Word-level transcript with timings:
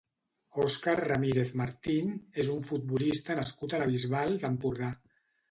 Óscar 0.61 0.95
Ramírez 1.11 1.51
Martín 1.61 2.09
és 2.45 2.49
un 2.55 2.65
futbolista 2.71 3.37
nascut 3.41 3.77
a 3.77 3.83
la 3.85 3.91
Bisbal 3.93 4.35
d'Empordà. 4.47 4.93